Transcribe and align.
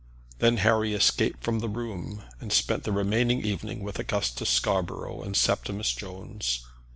Then 0.39 0.57
Harry 0.57 0.95
escaped 0.95 1.43
from 1.43 1.59
the 1.59 1.69
room, 1.69 2.23
and 2.39 2.51
spent 2.51 2.85
the 2.85 2.91
remaining 2.91 3.41
evening 3.45 3.83
with 3.83 3.99
Augustus 3.99 4.49
Scarborough 4.49 5.21
and 5.21 5.37
Septimus 5.37 5.93
Jones. 5.93 6.65